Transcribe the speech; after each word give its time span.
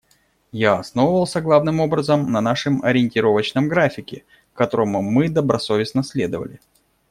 Я 0.51 0.79
основывался 0.79 1.41
главным 1.41 1.79
образом 1.79 2.31
на 2.31 2.41
нашем 2.41 2.81
ориентировочном 2.83 3.69
графике, 3.69 4.25
которому 4.55 5.03
мы 5.03 5.29
добросовестно 5.29 6.01
следовали. 6.01 6.59